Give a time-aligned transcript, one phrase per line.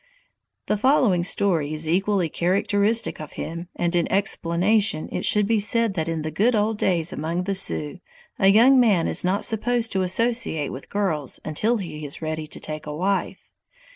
[0.65, 5.93] The following story is equally characteristic of him, and in explanation it should be said
[5.93, 7.99] that in the good old days among the Sioux,
[8.39, 12.59] a young man is not supposed to associate with girls until he is ready to
[12.59, 13.51] take a wife.